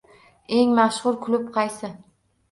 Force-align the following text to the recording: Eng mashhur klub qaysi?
Eng 0.59 0.71
mashhur 0.79 1.19
klub 1.25 1.45
qaysi? 1.59 1.91